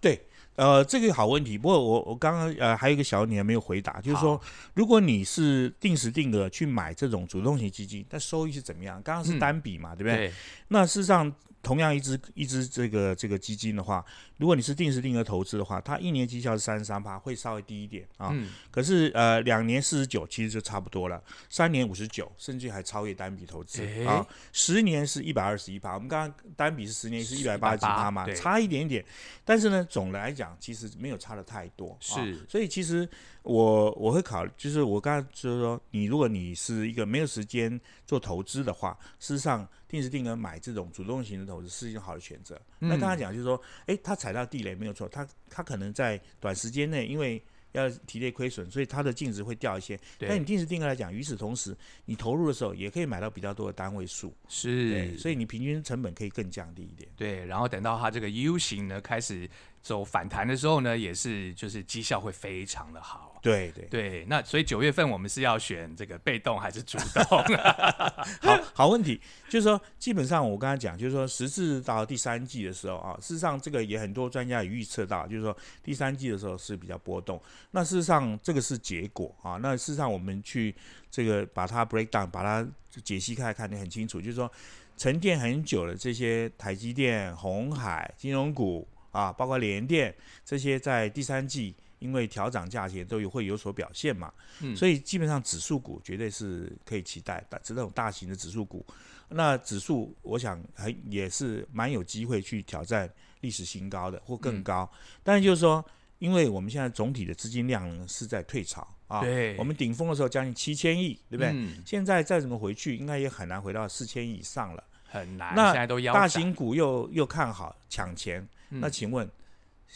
[0.00, 0.20] 对，
[0.58, 1.56] 呃，这个好问题。
[1.56, 4.40] 不过我我刚刚呃还有一个小问题还没有回答，就是说，
[4.74, 9.00] 如果你是定时定额去买这种主动型基金，那收益是怎么样？
[9.04, 10.16] 刚刚是单笔嘛，对不对？
[10.16, 10.32] 对，
[10.66, 14.04] 那事实上，同样一只一只这个这个基金的话，
[14.38, 18.30] 如果你是定时定额投资的话，它一年绩效是三十三趴，会稍微低一点啊。
[18.32, 24.26] 嗯，可是呃，两年四十九其实就差不多了，三年五十九，甚至还超越单笔投资诶啊。
[24.52, 29.04] 十年是一百二十一趴，我们刚刚单笔是十年是一百八十几趴嘛，差一点点。
[29.44, 31.90] 但是呢，总的来讲，其实没有差的太多。
[31.90, 33.08] 啊是所以其实
[33.42, 42.60] 我我会考虑，就是我刚刚就是说，你如果你是一个没有时间做投资的话，事实上定时定额买这种主动型的投资是一种好的选择。
[42.80, 49.98] 嗯那刚才讲就是说，诶，他踩到地雷没有错，它它可能在短时间内因为要体内亏损，所以它的净值会掉一些。
[50.18, 57.08] 但你定时定额来讲，与此同时，你投入的时候也可以买到比较多的单位数，是，所以你平均成本可以更降低一点。
[57.16, 59.48] 对，然后等到它这个 U 型呢开始
[59.82, 63.38] 走反弹的时候呢，也是就是绩效会非常的好。
[63.40, 67.38] 对对，对，那所以九月份我们是要选这个被动还是主动？
[68.42, 77.40] 好好问题，就是说，基本上我刚才讲，就是说，时至到第三季的时候啊，事实上这个也很多专家也预测到，就是说第三季的时候是比较波动。
[77.70, 80.74] 那事实上这个是结果啊，那事实上我们去
[81.08, 82.68] 这个把它 break down，把它
[83.04, 84.50] 解析开来看得很清楚，就是说
[84.96, 88.86] 沉淀很久的这些台积电、红海、金融股
[89.18, 91.74] 啊，包括联电这些，在第三季。
[92.00, 98.86] 因为调涨价钱都有会有所表现嘛，嗯所以基本上指数股绝对是可以期待的，这种大型的指数股，
[99.30, 104.88] 那指数我想还也是蛮有机会去挑战历史新高的或更高，
[105.24, 105.84] 但是就是说，
[106.20, 111.50] 因为我们现在总体的资金量呢是在退潮啊，对我们顶峰的时候将近七千亿，对不对？
[111.52, 114.84] 嗯现在再怎么回去，应该也很难回到四千亿以上了。
[115.10, 119.28] 很难，那现在都腰大型股又又看好抢钱，嗯那请问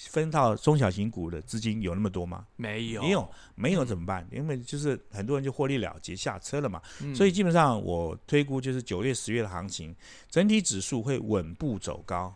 [0.08, 2.46] 分到中小型股的资金有那么多吗？
[2.56, 4.26] 没有没有，没有怎么办？
[4.32, 6.80] 因为就是很多人就获利了结下车了嘛。
[7.02, 9.94] 嗯所以基本上我推估就是九月、十月的行情，
[10.30, 12.34] 整体指数会稳步走高。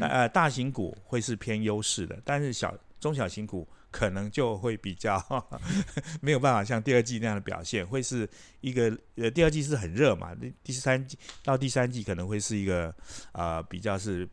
[0.00, 5.22] 呃，大型股会是偏优势的，但是小中小型股可能就会比较
[6.22, 8.26] 没有办法像第二季那样的表现，会是
[8.62, 12.94] 一个呃，第二季是很热嘛，第第三季到第三季可能会是一个
[13.32, 14.26] 呃比较是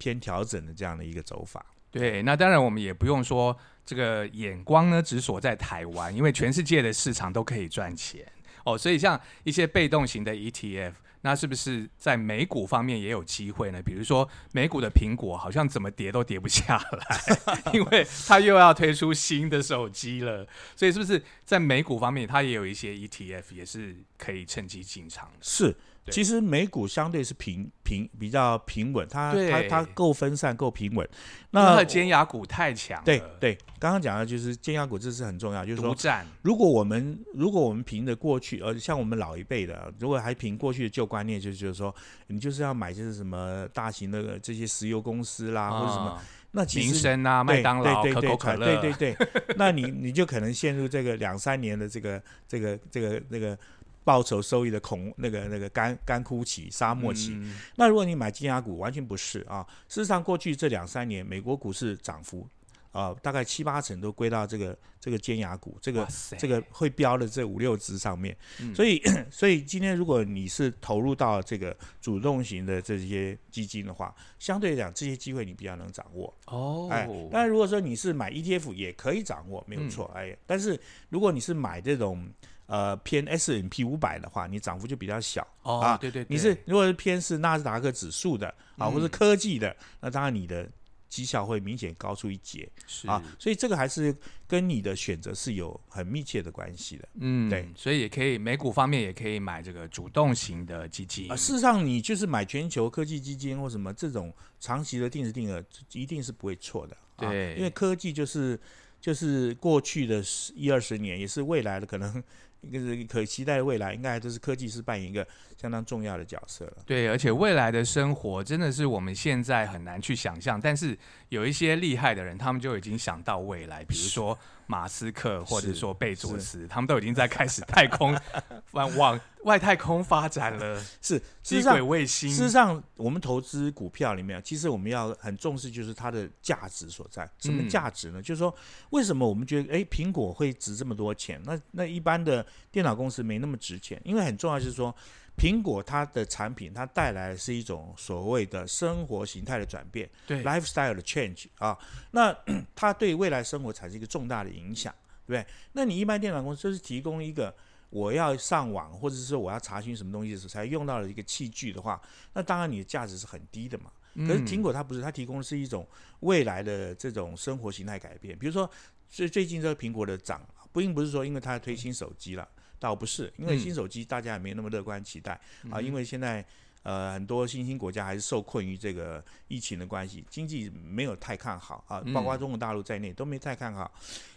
[0.00, 1.64] 偏调整的这样的一个走法。
[1.92, 8.24] 对，那当然我们也不用说这个眼光呢只锁在台湾，因为全世界的市场都可以赚钱
[8.64, 8.78] 哦。
[8.78, 13.82] 所以像一些被动型的 ETF，那是不是在美股方面也有机会呢？
[13.82, 25.38] 比如说美股的苹果好像怎么跌都跌不下来， 因为它又要推出新的手机了，所以是不是在美股方面它也有一些 ETF 也是可以趁机进场的？
[25.42, 25.76] 是，对
[26.10, 31.08] 其实美股相对是平平比较平稳，它它它够分散够平稳。
[31.52, 35.96] 那的尖牙股太强，对对，刚刚讲的就是尖牙股，这是很重要，就是说，
[36.42, 41.94] 如果我们如果我们凭着过去，呃，像我们老一辈的，如果还凭过去的旧观念，就是就是说，
[42.28, 53.56] 你就是要买就是什么大型的这些石油公司啦，或者什么，啊那其实啊，麦对当劳、对对对可口可乐，对对对，那你你就可能陷入这个两三年的这个这个这个那个
[54.04, 57.32] 报酬收益的恐那个那个干干枯期、沙漠期。
[57.34, 59.66] 嗯那如果你买金牙股，完全不是啊。
[59.88, 62.48] 事实上，过去这两三年，美国股市涨幅
[62.92, 66.04] 啊、大概七八成都归到这个这个尖牙股，这个
[66.36, 68.36] 这个会标的这五六只上面。
[68.60, 76.34] 嗯所以， 所以今天如果你是投入到这个主动型的这些基金的话，相对来讲，这些机会你比较能掌握。
[76.46, 80.10] 哦，哎，当然如果说你是买 ETF 也可以掌握，没有错。
[80.16, 80.76] 哎，但是
[81.10, 82.28] 如果你是买这种
[82.70, 85.44] 呃偏 S n P 五百的话，你涨幅就比较小。
[85.62, 88.46] 哦，啊对对对，你是如果是偏是纳斯达克指数的
[88.78, 90.70] 啊，嗯或是科技的，那当然你的
[91.08, 93.20] 绩效会明显高出一截是啊。
[93.40, 97.08] 所以这个还是跟你的选择是有很密切的关系的。
[97.14, 105.60] 嗯，对，所以也可以美股方面也可以买这个主动型的基金啊，事实上，你就是买全球科技基金或什么这种长期的定时定额，
[105.92, 106.96] 一定是不会错的。
[107.16, 108.58] 啊、对因为科技就是
[108.98, 112.22] 就是过去的十一二十年，也是未来的可能
[112.62, 116.76] 一个是可期待的未来，应该就是科技是扮演一个相当重要的角色了。
[116.84, 120.96] 对，而且未来的生活真的是我们现在很难去想象，但是
[121.30, 124.38] 有一些厉害的人，他们就已经想到未来，比如说
[124.70, 128.16] 马斯克或者说贝佐斯，他们都已经在开始太空
[128.70, 132.30] 往往外太空发展了，是机轨卫星。
[132.30, 137.28] 事实上，我们投资股票里面，其实我们要很重视就是它的价值所在。
[137.40, 138.22] 什么价值呢？
[138.22, 138.54] 就是说，
[138.90, 141.42] 为什么我们觉得哎，苹果会值这么多钱？
[141.44, 144.94] 那那一般的电脑公司没那么值钱，因为很重要就是说，
[145.40, 151.78] 苹果它的产品它带来的是一种所谓的生活形态的转变，对，lifestyle 的 change 啊，
[152.10, 152.36] 那
[152.76, 154.94] 它对未来生活产生一个重大的影响，
[155.26, 155.46] 对不对？
[155.72, 157.54] 那你一般电脑公司就是提供一个。
[157.92, 162.00] 我要上网，或者是说我要查询什么东西的时候才用到的一个器具的话，
[162.32, 163.90] 那当然你的价值是很低的嘛。
[164.14, 165.84] 可是苹果它不是，它提供的是一种
[166.20, 168.38] 未来的这种生活形态改变。
[168.38, 168.70] 比如说，
[169.08, 170.40] 最最近这个苹果的涨，
[170.72, 172.48] 并不是说因为它推新手机了，
[172.80, 175.40] 倒不是，因为新手机大家也没那么乐观期待
[175.70, 176.44] 啊，因为现在。
[176.82, 183.92] 呃，很多新兴国家还是受困于这个疫情的关系，经济没有太看好啊，包括中国大陆在内都没太看好。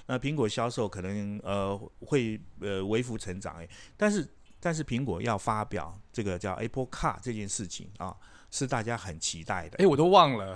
[0.08, 4.28] 那苹果销售可能呃会呃微幅成长，哎，但是
[4.60, 8.14] 但是苹果要发表这个叫 Apple Car 这件事情啊，
[8.54, 9.78] 是大家很期待的。
[9.80, 10.56] 哎，我都忘了，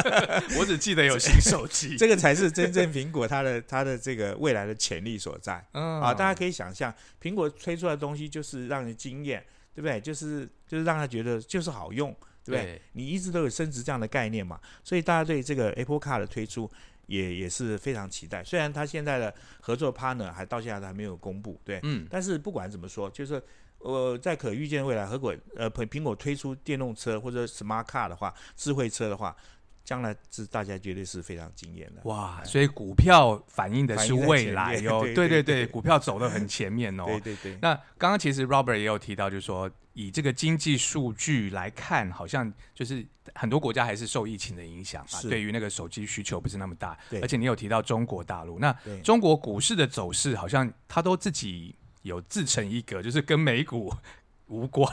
[0.58, 5.62] 我只记得有新手机， 这个才是真正苹果它的 它的这个未来的潜力所在。
[5.72, 9.44] 嗯啊，大家可以想象，苹果推出来的东西就是让人惊艳。
[9.76, 10.00] 对不对？
[10.00, 12.80] 就是就是让他觉得就是好用，对不对？
[12.92, 16.70] 你一直都有升值这样的概念嘛，所以大家对这个 Apple Car 的推出
[17.06, 18.44] 也也是非常期待。
[18.44, 23.42] 虽然他现在的合作 partner 还到现在都还没有公布，对，嗯，但是不管怎么说，就是
[23.84, 29.36] 呃，在可预见未来，如果呃苹苹果推出电动车或者 Smart Car 的话，智慧车的话。
[29.84, 32.42] 将来是大家绝对是非常惊艳的哇！
[32.42, 37.04] 所以股票反映的是未来哟，对对对，股票走得很前面哦。
[37.04, 37.58] 对对对。
[37.60, 46.98] 那刚刚其实 Robert 也有提到，就是说以这个经济数据来看，好像就是很多国家还是受疫情的影响啊，对于那个手机需求不是那么大。
[47.20, 53.92] 而且你有提到中国大陆，那中国股市的走势好像它都自己有自成一格，就是跟美股
[54.48, 54.88] 无关。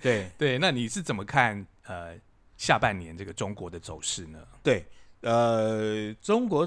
[0.00, 1.66] 对 对，那你是怎么看？
[1.84, 2.14] 呃？
[2.58, 4.38] 下半年这个中国的走势呢？
[4.62, 4.82] 对，
[5.20, 6.64] 呃，中国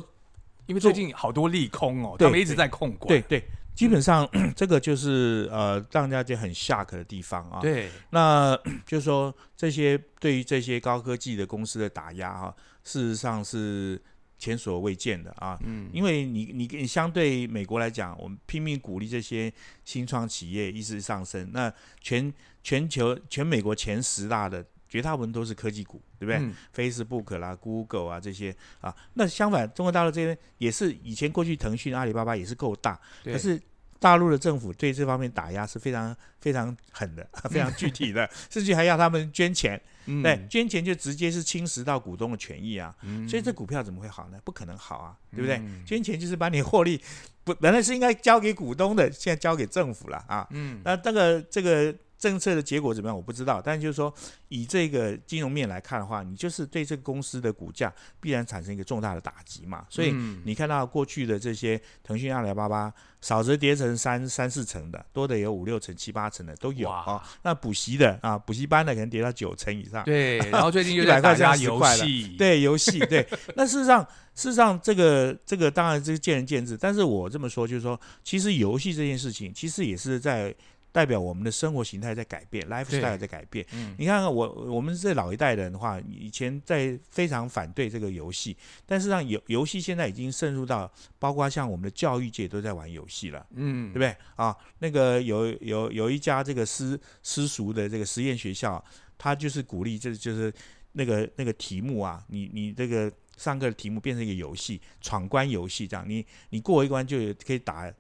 [0.68, 3.08] 因为最近好多利空哦，他们一直在控管。
[3.08, 7.60] 对对，基本上 这个就是呃，让大家很 shock 的地方啊。
[7.60, 14.00] 对，那 就是说这些对于这些高科技的公司的打压啊，事实上是
[14.40, 15.60] 前所未见的啊。
[15.64, 19.54] 嗯，因为你你你相对美国来讲，我们拼命鼓励这些
[19.86, 21.72] 新创企业一直上升，那
[22.02, 24.66] 全全球全美国前十大的。
[24.92, 33.62] 绝大部分都是科技股，对不对？Facebook 啦、Google 啊这些啊，那相反，中国大陆这边也是以前过去腾讯、阿里巴巴也是够大，可是
[34.00, 39.80] 大陆的政府对这方面打压是非常非常狠的， 非常具体的， 甚至还要他们捐钱，
[40.24, 42.96] 对，捐钱就直接是侵蚀到股东的权益啊，
[43.28, 44.40] 所以这股票怎么会好呢？
[44.44, 45.62] 不可能好啊，对不对？
[45.86, 47.00] 捐钱就是把你获利
[47.44, 51.94] 不 本来是应该交给股东的，现在交给政府了啊，嗯，那这个这个。
[52.20, 53.16] 政策的结果怎么样？
[53.16, 54.14] 我不知道，但就是说，
[54.50, 59.86] 以这个金融面来看的话，你就是对这个公司的股价必然产生一个重大的打击嘛。
[59.90, 60.12] 所以
[60.44, 67.24] 你看到过去的这些腾讯、阿里巴巴，少则跌成三三四成的，多的有五六成、七八成的都有啊。
[67.42, 70.04] 那补习的啊，补习班的可能跌到九成以上。
[70.04, 73.26] 对，然后最近又在 打压游戏，对游戏，对。
[73.56, 74.06] 那事实上，
[74.36, 80.54] 事实上这个这个当然这个见仁见智，但是我这么说就是说，其实游戏这件事情，其实也是在。
[80.92, 83.66] 代表我们的生活形态在改变，lifestyle 在改变。
[83.74, 93.46] 嗯，你看看我，我们这老一代人的话，以前在非常反对这个游戏，但是让游游戏现在已经渗入到，包括像我们的教育界都在玩游戏了。
[93.52, 94.16] 嗯，对不对？
[94.36, 98.84] 啊，那个有有有一家这个私私塾的这个实验学校，
[99.18, 100.52] 他就是鼓励，这就是
[100.94, 107.92] 那个那个题目啊，你你这个上课的题目变成一个游戏，闯关游戏这样，你你过一关就可以打。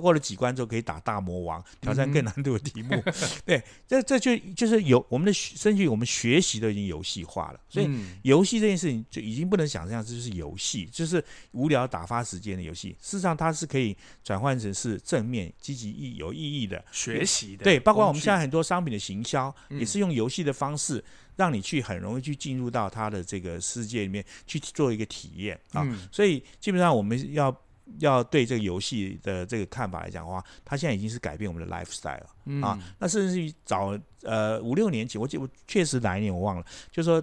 [0.00, 3.02] 过了几关之后，可以打大魔王，挑战更难度的题目。
[3.44, 7.60] 对，这这就就是有我们的甚至于我们学习都已经游戏化了。
[7.68, 7.90] 所以
[8.22, 12.90] 游戏这件事情就已经不能想象这就是游戏，就是无聊打发时间的游戏。
[13.00, 17.64] 事实上，它是可以转换成是正面、积极、意有意义的学习的。
[17.64, 21.02] 对，包括我们现在很多商品的行销，也是用游戏的方式，
[21.36, 25.86] 让你去很容易去进入到它的这个世界里面去做一个体验啊。
[26.10, 27.54] 所以基本上我们要。
[27.98, 32.78] 要对这个游戏的这个看法来讲的话，它现在已经是改变我们的 lifestyle 了啊。
[32.98, 37.22] 那甚至于早呃五六年前，我记我确实哪一年我忘了，就是说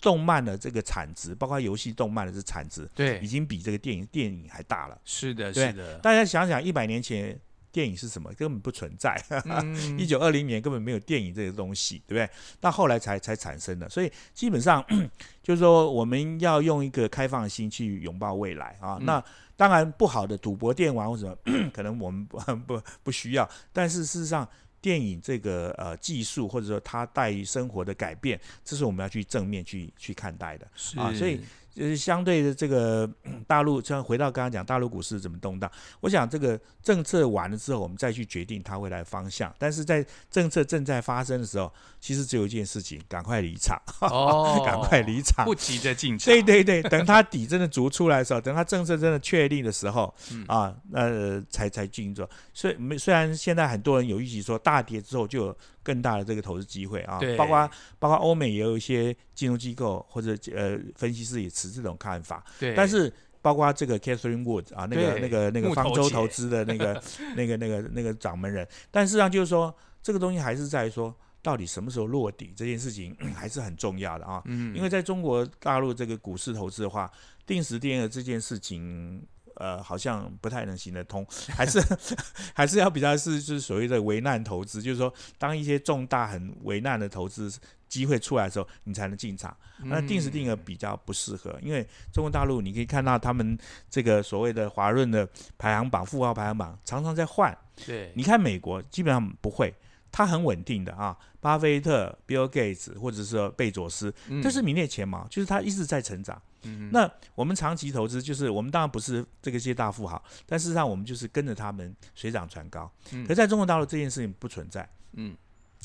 [0.00, 4.98] 动漫的这个产值，包括游戏动漫的这产值，对，已经比这个电影电影还大了。
[5.04, 5.98] 是的，是的。
[6.00, 7.38] 大家想想，一百年前
[7.72, 8.30] 电影是什么？
[8.34, 9.18] 根本不存在。
[9.46, 12.28] 嗯 一九二零年根本没有电影这个东西，对不对？
[12.60, 14.84] 那后来才才产生的，所以基本上
[15.42, 18.98] 就是说，我们要用一个开放的心去拥抱未来啊。
[19.00, 19.24] 嗯那
[19.56, 21.36] 当然，不好的赌博、电玩或者
[21.72, 24.48] 可能我们 不不不需要，但是事实上。
[24.84, 30.66] 电影这个呃技术，或者说它带于生活的改变，这是我们要去正面去去看待的。
[30.98, 31.40] 啊所以
[31.74, 35.70] 就是相对的这个嗯大陆，像回到刚刚讲大陆股市怎么动荡，
[36.00, 39.52] 我想这个政策完了之后，我们再去决定它未来的方向。
[39.58, 45.44] 但是在政策正在发生的时候，其实只有一件事情，赶快离场， 哦赶快离场。
[45.44, 46.32] 不急着进场。
[46.32, 52.24] 对对对，等它底真的足出来的时候，等它政策真的确定的时候， 嗯啊，那、呃、才才进入。
[52.52, 57.20] 所以没虽然现在很多人有预期说大跌之后就有更大的这个投资机会啊。
[57.20, 57.70] 对，包括
[58.00, 63.12] 包括欧美也有一些金融机构或者呃分析师也持这种看法，对，但是。
[63.44, 66.98] 包括这个 Catherine Wood 啊，那个那个那个方舟投资的那个
[67.36, 74.40] 那个那个那个掌门人，但事实上就是说，这个东西还是在于说，到底什么时候落底这件事情 还是很重要的啊。
[74.46, 77.12] 嗯，因为在中国大陆这个股市投资的话，
[77.44, 79.22] 定时定额这件事情，
[79.56, 81.26] 呃，好像不太能行得通，
[81.56, 81.80] 还是
[82.54, 87.52] 还是要比较是就是所谓的危难投资，就是说，当一些重大很危难的投资
[87.88, 89.56] 机会出来的时候，你才能进场。
[89.84, 93.58] 那定时定额比较不适合，因为中国大陆你可以看到他们
[93.90, 95.28] 这个所谓的华润的
[95.58, 97.56] 排行榜、富豪排行榜常常在换。
[97.84, 99.74] 对，你看美国基本上不会。
[100.16, 106.40] 它很稳定的啊，巴菲特、Bill Gates 或者是贝佐斯，嗯这是名列前茅，就是他一直在成长。
[106.62, 112.90] 嗯那我们长期投资，就是我们当然不是这个些大富豪，但事实上我们就是跟着他们水涨船高。
[113.12, 115.36] 嗯可在中国大陆这件事情不存在，嗯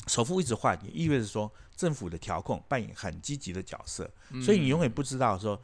[0.06, 5.60] 首富一直换，也意味着说政府的调控扮演很积极的角色，嗯所以你永远不知道说。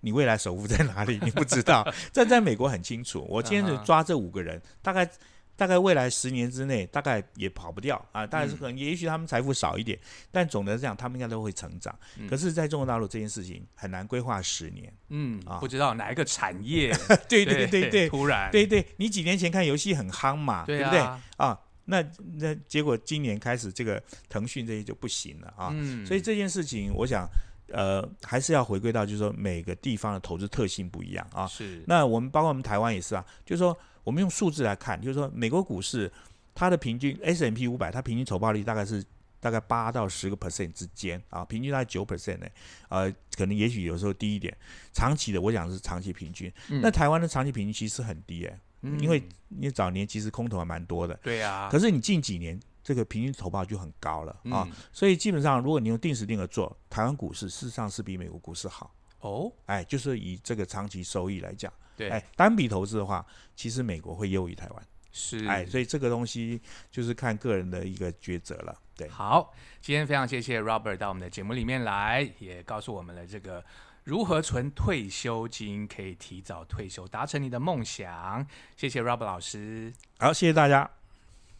[0.00, 1.18] 你未来首富在哪里？
[1.24, 1.84] 你不知道。
[2.12, 3.26] 这在美国很清楚。
[3.28, 5.08] 我今天就抓这五个人，大概
[5.56, 8.26] 大概未来十年之内，大概也跑不掉啊。
[8.26, 9.98] 当然是可能，也许他们财富少一点，
[10.30, 11.98] 但总的来讲，他们应该都会成长。
[12.18, 14.92] 嗯可是，在中国大陆这件事情很难规划十年。
[15.08, 16.94] 嗯啊不知道哪一个产业，
[17.28, 21.20] 对对对对突然对对，你几年前看游戏很夯嘛，对不对啊？
[21.38, 21.60] 啊？
[21.88, 22.04] 那
[22.34, 25.70] 那结果今年开始，这个腾讯这些就不行了啊。
[25.72, 27.24] 嗯，所以这件事情，我想，
[27.68, 31.46] 呃，还是要回归到，就是说每个地方的投资特性不一样啊。
[31.46, 33.76] 是那我们包括我们台湾也是啊，就是说
[34.06, 36.10] 我们用数字来看，就是说美国股市
[36.54, 39.04] 它的平均 S M P 五百，它平均投报率大概是
[39.40, 42.46] 大概八到十个 percent 之间啊，平均大概九 percent 呢，
[42.88, 44.56] 呃，可能也许有时候低一点，
[44.92, 46.48] 长期的我讲是长期平均。
[46.70, 46.80] 嗯。
[46.80, 48.96] 那台湾的长期平均其实很低诶、嗯。
[49.00, 58.94] 因为你早年其实空头还蛮多的，对啊，可是你近几年这个平均投报就很高了啊，嗯所以基本上如果你用定时定额做，台湾股市事实上是比美国股市好。
[59.20, 63.24] 哦，哎，就是以这个长期收益来讲，对，哎，单笔投资的话，
[63.54, 69.08] 其实美国会优于台湾，是，哎，所以这个东西就是看个人的一个抉择了，对。
[69.08, 73.64] 好，今天非常谢谢 Robert 到我们的节目里面来，也告诉我们了这个
[74.04, 78.46] 如何存退休金，可以提早退休，达成你的梦想。
[78.76, 79.92] 谢谢 Robert 老师。
[80.18, 80.95] 好，谢谢大家。